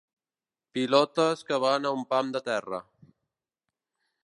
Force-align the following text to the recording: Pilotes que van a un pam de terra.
Pilotes 0.77 1.43
que 1.51 1.59
van 1.65 1.87
a 1.89 1.93
un 1.99 2.03
pam 2.15 2.33
de 2.37 2.43
terra. 2.49 2.83